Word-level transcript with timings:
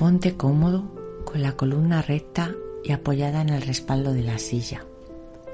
Ponte 0.00 0.34
cómodo 0.34 0.84
con 1.26 1.42
la 1.42 1.58
columna 1.58 2.00
recta 2.00 2.54
y 2.82 2.92
apoyada 2.92 3.42
en 3.42 3.50
el 3.50 3.60
respaldo 3.60 4.14
de 4.14 4.22
la 4.22 4.38
silla. 4.38 4.86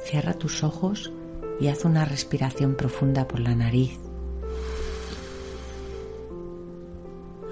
Cierra 0.04 0.34
tus 0.34 0.62
ojos 0.62 1.10
y 1.58 1.66
haz 1.66 1.84
una 1.84 2.04
respiración 2.04 2.76
profunda 2.76 3.26
por 3.26 3.40
la 3.40 3.56
nariz. 3.56 3.98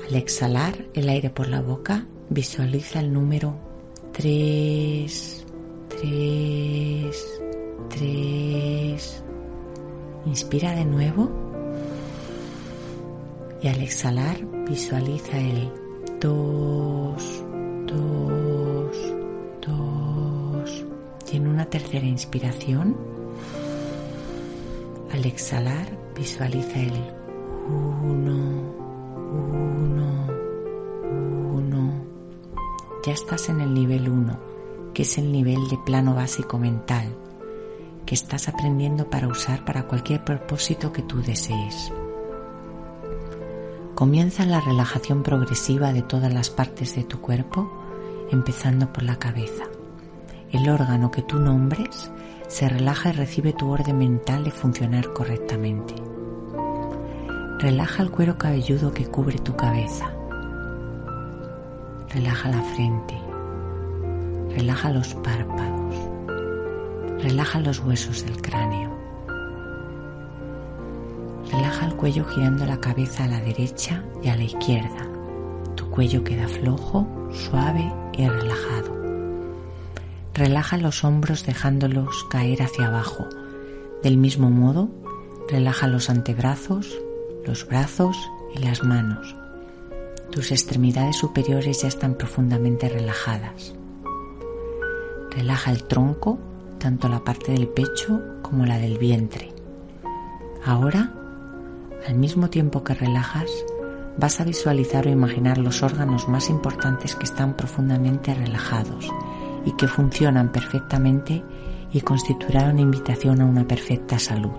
Al 0.09 0.14
exhalar 0.14 0.86
el 0.95 1.09
aire 1.09 1.30
por 1.30 1.48
la 1.48 1.62
boca, 1.62 2.07
visualiza 2.30 3.00
el 3.00 3.12
número 3.12 3.56
3, 4.12 5.46
3, 6.00 7.40
3. 7.88 9.24
Inspira 10.26 10.76
de 10.76 10.84
nuevo 10.84 11.29
y 13.61 13.66
al 13.66 13.80
exhalar 13.80 14.36
visualiza 14.68 15.40
el 15.40 15.84
2, 16.24 17.45
2, 17.87 18.96
2. 19.60 20.84
Y 21.30 21.37
en 21.37 21.47
una 21.47 21.66
tercera 21.66 22.06
inspiración, 22.06 22.97
al 25.12 25.27
exhalar 25.27 25.87
visualiza 26.16 26.80
el 26.80 26.95
1, 27.69 28.33
1, 29.34 30.27
1. 31.52 32.05
Ya 33.05 33.12
estás 33.12 33.50
en 33.50 33.61
el 33.61 33.75
nivel 33.75 34.09
1, 34.09 34.38
que 34.95 35.02
es 35.02 35.19
el 35.19 35.30
nivel 35.30 35.69
de 35.69 35.77
plano 35.84 36.14
básico 36.14 36.59
mental, 36.59 37.14
que 38.06 38.14
estás 38.14 38.48
aprendiendo 38.48 39.11
para 39.11 39.28
usar 39.28 39.66
para 39.66 39.86
cualquier 39.86 40.25
propósito 40.25 40.91
que 40.91 41.02
tú 41.02 41.20
desees. 41.20 41.92
Comienza 43.95 44.45
la 44.45 44.61
relajación 44.61 45.23
progresiva 45.23 45.93
de 45.93 46.03
todas 46.03 46.34
las 46.34 46.51
partes 46.51 46.97
de 46.97 47.05
tu 47.05 47.21
cuerpo, 47.21 47.71
empezando 48.33 48.92
por 48.92 49.05
la 49.05 49.20
cabeza. 49.20 49.64
El 50.51 50.69
órgano 50.69 51.12
que 51.12 51.23
tú 51.23 51.39
nombres 51.39 52.11
se 52.48 52.69
relaja 52.69 53.11
y 53.11 53.12
recibe 53.12 53.53
tu 53.53 53.70
orden 53.70 53.98
mental 53.98 54.42
de 54.42 54.51
funcionar 54.51 55.12
correctamente. 55.12 55.95
Relaja 57.61 58.03
el 58.03 58.11
cuero 58.11 58.36
cabelludo 58.36 58.92
que 58.92 59.06
cubre 59.06 59.39
tu 59.39 59.55
cabeza. 59.55 60.12
Relaja 62.12 62.48
la 62.48 62.62
frente. 62.75 63.17
Relaja 64.56 64.91
los 64.91 65.14
párpados. 65.14 65.95
Relaja 67.23 67.61
los 67.61 67.79
huesos 67.79 68.25
del 68.25 68.42
cráneo. 68.42 68.83
Relaja 71.75 71.91
el 71.91 71.97
cuello 71.97 72.25
girando 72.27 72.67
la 72.67 72.78
cabeza 72.78 73.25
a 73.25 73.27
la 73.27 73.41
derecha 73.41 74.05
y 74.22 74.28
a 74.28 74.36
la 74.36 74.44
izquierda. 74.44 75.08
Tu 75.75 75.91
cuello 75.91 76.22
queda 76.22 76.47
flojo, 76.47 77.05
suave 77.33 77.92
y 78.12 78.28
relajado. 78.28 78.94
Relaja 80.34 80.77
los 80.77 81.02
hombros 81.02 81.45
dejándolos 81.45 82.27
caer 82.30 82.62
hacia 82.62 82.86
abajo. 82.86 83.27
Del 84.05 84.19
mismo 84.19 84.50
modo, 84.50 84.89
relaja 85.48 85.89
los 85.89 86.11
antebrazos, 86.11 86.97
los 87.45 87.67
brazos 87.67 88.17
y 88.55 88.61
las 88.61 88.84
manos. 88.84 89.34
Tus 90.30 90.52
extremidades 90.52 91.17
superiores 91.17 91.83
ya 91.83 91.89
están 91.89 92.14
profundamente 92.14 92.89
relajadas. 92.89 93.75
Relaja 95.33 95.72
el 95.72 95.83
tronco, 95.83 96.39
tanto 96.78 97.08
la 97.08 97.25
parte 97.25 97.50
del 97.50 97.67
pecho 97.67 98.22
como 98.42 98.64
la 98.64 98.78
del 98.78 98.97
vientre. 98.97 99.52
Ahora 100.64 101.12
al 102.06 102.14
mismo 102.16 102.50
tiempo 102.50 102.84
que 102.84 102.94
relajas, 102.94 103.50
vas 104.16 104.41
a 104.41 104.44
visualizar 104.44 105.06
o 105.06 105.10
imaginar 105.10 105.58
los 105.58 105.83
órganos 105.83 106.28
más 106.28 106.50
importantes 106.50 107.14
que 107.16 107.24
están 107.24 107.56
profundamente 107.56 108.34
relajados 108.34 109.08
y 109.64 109.72
que 109.72 109.88
funcionan 109.88 110.52
perfectamente 110.52 111.42
y 111.92 112.01
constituirán 112.01 112.73
una 112.73 112.83
invitación 112.83 113.40
a 113.40 113.46
una 113.46 113.67
perfecta 113.67 114.18
salud. 114.18 114.52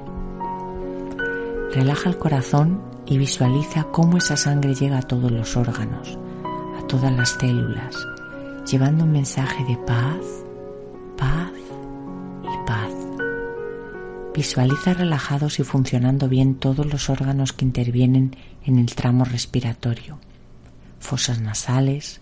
Relaja 1.73 2.09
el 2.09 2.17
corazón 2.17 2.81
y 3.05 3.17
visualiza 3.17 3.83
cómo 3.91 4.17
esa 4.17 4.37
sangre 4.37 4.73
llega 4.73 4.99
a 4.99 5.03
todos 5.03 5.31
los 5.31 5.55
órganos, 5.57 6.17
a 6.79 6.87
todas 6.87 7.11
las 7.11 7.29
células, 7.29 7.95
llevando 8.69 9.03
un 9.03 9.11
mensaje 9.11 9.63
de 9.65 9.77
paz, 9.85 10.43
paz. 11.17 11.51
Visualiza 14.35 14.93
relajados 14.93 15.59
y 15.59 15.63
funcionando 15.63 16.27
bien 16.27 16.55
todos 16.55 16.85
los 16.85 17.09
órganos 17.09 17.53
que 17.53 17.63
intervienen 17.63 18.35
en 18.65 18.79
el 18.79 18.93
tramo 18.93 19.23
respiratorio. 19.23 20.19
Fosas 20.99 21.39
nasales, 21.39 22.19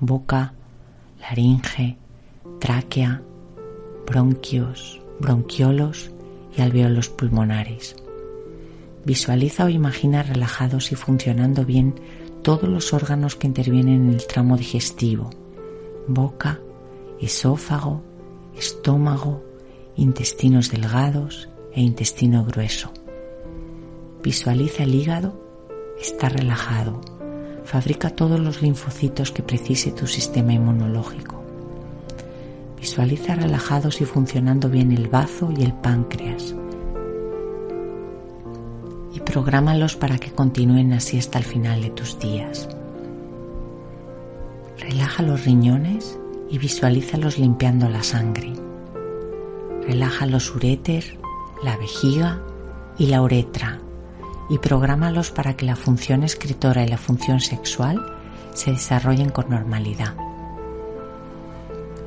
boca, 0.00 0.54
laringe, 1.20 1.96
tráquea, 2.58 3.22
bronquios, 4.04 5.00
bronquiolos 5.20 6.10
y 6.56 6.60
alveolos 6.60 7.08
pulmonares. 7.08 7.94
Visualiza 9.04 9.66
o 9.66 9.68
imagina 9.68 10.24
relajados 10.24 10.90
y 10.90 10.96
funcionando 10.96 11.64
bien 11.64 11.94
todos 12.42 12.68
los 12.68 12.92
órganos 12.92 13.36
que 13.36 13.46
intervienen 13.46 14.06
en 14.06 14.14
el 14.14 14.26
tramo 14.26 14.56
digestivo, 14.56 15.30
boca, 16.08 16.58
esófago, 17.20 18.02
estómago, 18.56 19.53
intestinos 19.96 20.70
delgados 20.70 21.48
e 21.72 21.80
intestino 21.80 22.44
grueso. 22.44 22.92
Visualiza 24.22 24.84
el 24.84 24.94
hígado, 24.94 25.40
está 26.00 26.28
relajado, 26.28 27.00
fabrica 27.64 28.10
todos 28.10 28.40
los 28.40 28.62
linfocitos 28.62 29.30
que 29.30 29.42
precise 29.42 29.92
tu 29.92 30.06
sistema 30.06 30.52
inmunológico. 30.52 31.42
Visualiza 32.80 33.34
relajados 33.34 34.00
y 34.00 34.04
funcionando 34.04 34.68
bien 34.68 34.92
el 34.92 35.08
bazo 35.08 35.52
y 35.56 35.62
el 35.62 35.72
páncreas. 35.72 36.54
Y 39.14 39.20
prográmalos 39.20 39.96
para 39.96 40.18
que 40.18 40.32
continúen 40.32 40.92
así 40.92 41.18
hasta 41.18 41.38
el 41.38 41.44
final 41.44 41.82
de 41.82 41.90
tus 41.90 42.18
días. 42.18 42.68
Relaja 44.78 45.22
los 45.22 45.44
riñones 45.44 46.18
y 46.50 46.58
visualízalos 46.58 47.38
limpiando 47.38 47.88
la 47.88 48.02
sangre. 48.02 48.63
Relaja 49.86 50.26
los 50.26 50.54
uréter, 50.54 51.18
la 51.62 51.76
vejiga 51.76 52.40
y 52.98 53.06
la 53.06 53.22
uretra 53.22 53.80
y 54.48 54.58
prográmalos 54.58 55.30
para 55.30 55.56
que 55.56 55.66
la 55.66 55.76
función 55.76 56.22
escritora 56.22 56.84
y 56.84 56.88
la 56.88 56.98
función 56.98 57.40
sexual 57.40 58.04
se 58.52 58.72
desarrollen 58.72 59.30
con 59.30 59.50
normalidad. 59.50 60.14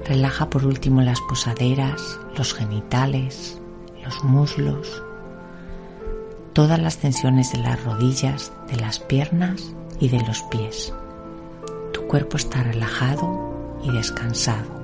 Relaja 0.05 0.49
por 0.49 0.65
último 0.65 1.01
las 1.01 1.19
posaderas, 1.21 2.19
los 2.37 2.53
genitales, 2.53 3.59
los 4.03 4.23
muslos, 4.23 5.03
todas 6.53 6.79
las 6.79 6.97
tensiones 6.97 7.51
de 7.51 7.59
las 7.59 7.83
rodillas, 7.83 8.53
de 8.69 8.77
las 8.77 8.99
piernas 8.99 9.73
y 9.99 10.09
de 10.09 10.21
los 10.21 10.43
pies. 10.43 10.93
Tu 11.91 12.07
cuerpo 12.07 12.37
está 12.37 12.63
relajado 12.63 13.79
y 13.83 13.91
descansado. 13.91 14.76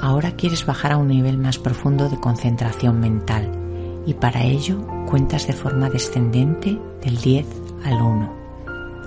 Ahora 0.00 0.32
quieres 0.32 0.66
bajar 0.66 0.92
a 0.92 0.96
un 0.98 1.08
nivel 1.08 1.38
más 1.38 1.58
profundo 1.58 2.08
de 2.08 2.18
concentración 2.18 3.00
mental 3.00 3.50
y 4.06 4.14
para 4.14 4.44
ello 4.44 4.86
cuentas 5.06 5.46
de 5.46 5.52
forma 5.52 5.90
descendente 5.90 6.78
del 7.02 7.16
10 7.16 7.46
al 7.84 8.00
1. 8.00 8.32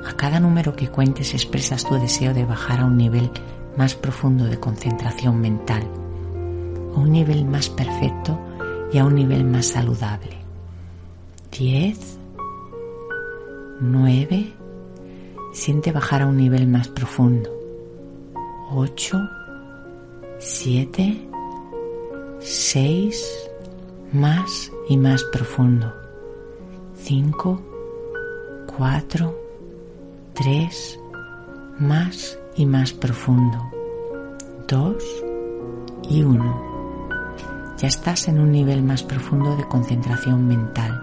A 0.07 0.13
cada 0.13 0.39
número 0.39 0.75
que 0.75 0.89
cuentes 0.89 1.33
expresas 1.33 1.85
tu 1.85 1.95
deseo 1.95 2.33
de 2.33 2.45
bajar 2.45 2.79
a 2.79 2.85
un 2.85 2.97
nivel 2.97 3.31
más 3.77 3.95
profundo 3.95 4.45
de 4.45 4.59
concentración 4.59 5.39
mental, 5.39 5.83
a 6.95 6.99
un 6.99 7.11
nivel 7.11 7.45
más 7.45 7.69
perfecto 7.69 8.39
y 8.91 8.97
a 8.97 9.05
un 9.05 9.15
nivel 9.15 9.43
más 9.43 9.67
saludable. 9.67 10.37
10, 11.57 12.17
9, 13.81 14.53
siente 15.53 15.91
bajar 15.91 16.23
a 16.23 16.27
un 16.27 16.37
nivel 16.37 16.67
más 16.67 16.87
profundo. 16.87 17.49
8, 18.71 19.19
7, 20.41 21.27
6, 22.39 23.51
más 24.13 24.71
y 24.87 24.95
más 24.95 25.21
profundo. 25.25 25.93
5, 26.95 27.61
4, 28.77 29.39
3, 30.33 30.99
más 31.79 32.39
y 32.55 32.65
más 32.65 32.93
profundo. 32.93 33.69
2 34.69 34.95
y 36.09 36.23
1. 36.23 37.75
Ya 37.77 37.89
estás 37.89 38.29
en 38.29 38.39
un 38.39 38.53
nivel 38.53 38.81
más 38.81 39.03
profundo 39.03 39.57
de 39.57 39.67
concentración 39.67 40.47
mental, 40.47 41.01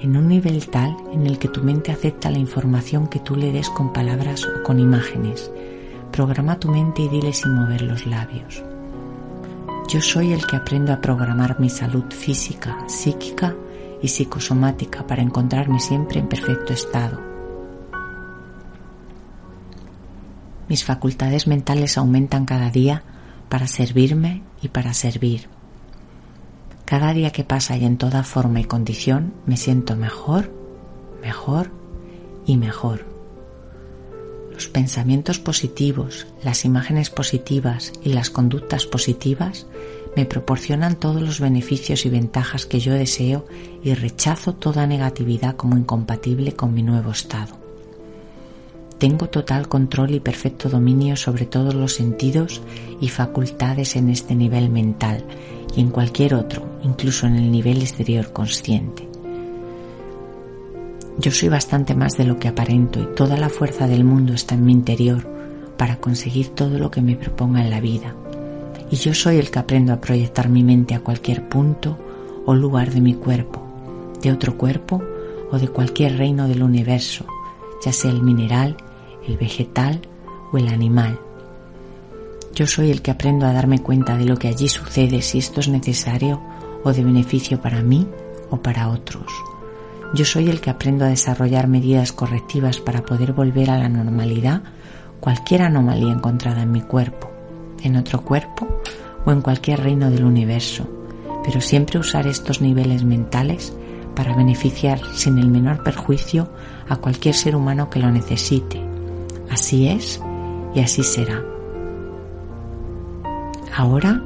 en 0.00 0.16
un 0.16 0.28
nivel 0.28 0.66
tal 0.68 0.96
en 1.12 1.26
el 1.26 1.38
que 1.38 1.48
tu 1.48 1.62
mente 1.62 1.92
acepta 1.92 2.30
la 2.30 2.38
información 2.38 3.06
que 3.06 3.20
tú 3.20 3.36
le 3.36 3.52
des 3.52 3.68
con 3.68 3.92
palabras 3.92 4.46
o 4.46 4.62
con 4.62 4.80
imágenes 4.80 5.52
Programa 6.12 6.60
tu 6.60 6.68
mente 6.68 7.02
y 7.02 7.08
dile 7.08 7.32
sin 7.32 7.54
mover 7.54 7.82
los 7.82 8.06
labios. 8.06 8.62
Yo 9.88 10.00
soy 10.00 10.32
el 10.32 10.46
que 10.46 10.56
aprendo 10.56 10.92
a 10.92 11.00
programar 11.00 11.58
mi 11.58 11.68
salud 11.68 12.04
física, 12.10 12.84
psíquica 12.86 13.56
y 14.00 14.08
psicosomática 14.08 15.06
para 15.06 15.22
encontrarme 15.22 15.80
siempre 15.80 16.20
en 16.20 16.28
perfecto 16.28 16.72
estado. 16.72 17.32
mis 20.72 20.84
facultades 20.84 21.46
mentales 21.46 21.98
aumentan 21.98 22.46
cada 22.46 22.70
día 22.70 23.02
para 23.50 23.66
servirme 23.66 24.42
y 24.62 24.68
para 24.68 24.94
servir. 24.94 25.50
Cada 26.86 27.12
día 27.12 27.30
que 27.30 27.44
pasa 27.44 27.76
y 27.76 27.84
en 27.84 27.98
toda 27.98 28.22
forma 28.22 28.58
y 28.58 28.64
condición 28.64 29.34
me 29.44 29.58
siento 29.58 29.96
mejor, 29.96 30.50
mejor 31.20 31.70
y 32.46 32.56
mejor. 32.56 33.11
Los 34.52 34.68
pensamientos 34.68 35.38
positivos, 35.38 36.26
las 36.42 36.64
imágenes 36.64 37.10
positivas 37.10 37.92
y 38.04 38.12
las 38.12 38.30
conductas 38.30 38.86
positivas 38.86 39.66
me 40.14 40.26
proporcionan 40.26 40.96
todos 40.96 41.22
los 41.22 41.40
beneficios 41.40 42.04
y 42.04 42.10
ventajas 42.10 42.66
que 42.66 42.80
yo 42.80 42.92
deseo 42.92 43.46
y 43.82 43.94
rechazo 43.94 44.54
toda 44.54 44.86
negatividad 44.86 45.56
como 45.56 45.76
incompatible 45.76 46.52
con 46.52 46.74
mi 46.74 46.82
nuevo 46.82 47.10
estado. 47.10 47.56
Tengo 48.98 49.28
total 49.28 49.68
control 49.68 50.14
y 50.14 50.20
perfecto 50.20 50.68
dominio 50.68 51.16
sobre 51.16 51.46
todos 51.46 51.74
los 51.74 51.94
sentidos 51.94 52.60
y 53.00 53.08
facultades 53.08 53.96
en 53.96 54.10
este 54.10 54.34
nivel 54.36 54.70
mental 54.70 55.24
y 55.74 55.80
en 55.80 55.90
cualquier 55.90 56.34
otro, 56.34 56.78
incluso 56.84 57.26
en 57.26 57.36
el 57.36 57.50
nivel 57.50 57.80
exterior 57.82 58.32
consciente. 58.32 59.11
Yo 61.22 61.30
soy 61.30 61.48
bastante 61.48 61.94
más 61.94 62.16
de 62.16 62.24
lo 62.24 62.40
que 62.40 62.48
aparento 62.48 63.00
y 63.00 63.06
toda 63.14 63.36
la 63.36 63.48
fuerza 63.48 63.86
del 63.86 64.02
mundo 64.02 64.34
está 64.34 64.56
en 64.56 64.64
mi 64.64 64.72
interior 64.72 65.24
para 65.76 66.00
conseguir 66.00 66.48
todo 66.48 66.80
lo 66.80 66.90
que 66.90 67.00
me 67.00 67.14
proponga 67.14 67.60
en 67.60 67.70
la 67.70 67.80
vida. 67.80 68.16
Y 68.90 68.96
yo 68.96 69.14
soy 69.14 69.36
el 69.36 69.48
que 69.48 69.60
aprendo 69.60 69.92
a 69.92 70.00
proyectar 70.00 70.48
mi 70.48 70.64
mente 70.64 70.96
a 70.96 71.00
cualquier 71.00 71.48
punto 71.48 71.96
o 72.44 72.56
lugar 72.56 72.90
de 72.90 73.00
mi 73.00 73.14
cuerpo, 73.14 73.62
de 74.20 74.32
otro 74.32 74.58
cuerpo 74.58 75.00
o 75.52 75.60
de 75.60 75.68
cualquier 75.68 76.18
reino 76.18 76.48
del 76.48 76.64
universo, 76.64 77.24
ya 77.84 77.92
sea 77.92 78.10
el 78.10 78.20
mineral, 78.20 78.76
el 79.24 79.36
vegetal 79.36 80.00
o 80.50 80.58
el 80.58 80.66
animal. 80.66 81.20
Yo 82.52 82.66
soy 82.66 82.90
el 82.90 83.00
que 83.00 83.12
aprendo 83.12 83.46
a 83.46 83.52
darme 83.52 83.80
cuenta 83.80 84.16
de 84.16 84.24
lo 84.24 84.36
que 84.38 84.48
allí 84.48 84.68
sucede 84.68 85.22
si 85.22 85.38
esto 85.38 85.60
es 85.60 85.68
necesario 85.68 86.42
o 86.82 86.92
de 86.92 87.04
beneficio 87.04 87.60
para 87.60 87.80
mí 87.80 88.08
o 88.50 88.56
para 88.56 88.88
otros. 88.88 89.30
Yo 90.14 90.26
soy 90.26 90.50
el 90.50 90.60
que 90.60 90.68
aprendo 90.68 91.06
a 91.06 91.08
desarrollar 91.08 91.68
medidas 91.68 92.12
correctivas 92.12 92.80
para 92.80 93.02
poder 93.02 93.32
volver 93.32 93.70
a 93.70 93.78
la 93.78 93.88
normalidad 93.88 94.62
cualquier 95.20 95.62
anomalía 95.62 96.12
encontrada 96.12 96.62
en 96.62 96.72
mi 96.72 96.82
cuerpo, 96.82 97.30
en 97.82 97.96
otro 97.96 98.20
cuerpo 98.20 98.68
o 99.24 99.32
en 99.32 99.40
cualquier 99.40 99.80
reino 99.80 100.10
del 100.10 100.24
universo, 100.24 100.86
pero 101.44 101.62
siempre 101.62 101.98
usar 101.98 102.26
estos 102.26 102.60
niveles 102.60 103.04
mentales 103.04 103.72
para 104.14 104.36
beneficiar 104.36 105.00
sin 105.14 105.38
el 105.38 105.48
menor 105.48 105.82
perjuicio 105.82 106.50
a 106.88 106.96
cualquier 106.96 107.34
ser 107.34 107.56
humano 107.56 107.88
que 107.88 108.00
lo 108.00 108.10
necesite. 108.10 108.82
Así 109.50 109.88
es 109.88 110.20
y 110.74 110.80
así 110.80 111.02
será. 111.02 111.42
Ahora 113.74 114.22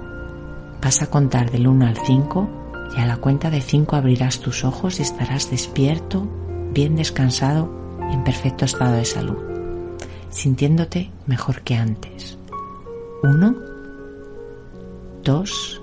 vas 0.83 1.03
a 1.03 1.07
contar 1.07 1.53
del 1.53 1.69
1 1.69 1.87
al 1.87 1.97
5 1.97 2.66
y 2.95 3.01
a 3.01 3.07
la 3.07 3.17
cuenta 3.17 3.51
de 3.51 3.61
cinco 3.61 3.97
abrirás 3.97 4.41
tus 4.41 4.65
ojos 4.65 4.99
y 4.99 5.03
estarás 5.03 5.51
despierto, 5.51 6.27
bien 6.73 6.97
descansado 6.97 7.71
y 8.11 8.15
en 8.15 8.25
perfecto 8.25 8.65
estado 8.65 8.95
de 8.97 9.05
salud, 9.05 9.39
sintiéndote 10.31 11.11
mejor 11.27 11.63
que 11.63 11.75
antes. 11.75 12.39
Uno, 13.23 13.55
dos, 15.25 15.81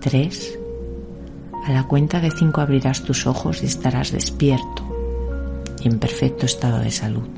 tres. 0.00 0.58
A 1.66 1.72
la 1.72 1.86
cuenta 1.86 2.20
de 2.20 2.30
cinco 2.30 2.60
abrirás 2.60 3.02
tus 3.02 3.26
ojos 3.26 3.62
y 3.62 3.66
estarás 3.66 4.12
despierto 4.12 4.84
y 5.82 5.88
en 5.88 5.98
perfecto 5.98 6.46
estado 6.46 6.78
de 6.78 6.90
salud, 6.90 7.28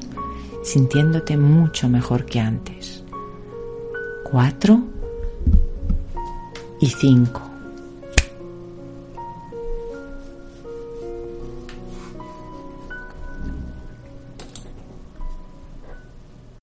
sintiéndote 0.65 1.37
mucho 1.37 1.89
mejor 1.89 2.25
que 2.25 2.41
antes. 2.41 3.05
Cuatro 4.31 4.81
y 6.81 6.89
cinco. 6.89 7.52